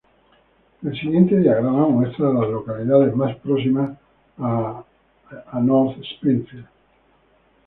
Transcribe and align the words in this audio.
El 0.81 0.99
siguiente 0.99 1.37
diagrama 1.39 1.87
muestra 1.87 2.27
a 2.27 2.33
las 2.33 2.49
localidades 2.49 3.15
más 3.15 3.35
próximas 3.37 3.95
a 4.39 4.83
North 5.61 5.97
Springfield. 6.15 6.65